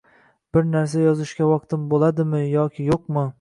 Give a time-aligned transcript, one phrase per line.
[0.55, 3.29] Biror narsa yozishga vaqtim bo'ladimi yoki yo'qmi.